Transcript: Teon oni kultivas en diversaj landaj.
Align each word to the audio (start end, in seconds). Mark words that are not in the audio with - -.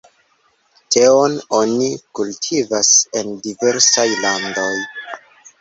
Teon 0.95 1.35
oni 1.57 1.89
kultivas 2.21 2.91
en 3.21 3.31
diversaj 3.45 4.11
landaj. 4.25 4.71